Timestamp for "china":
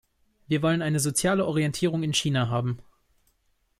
2.11-2.49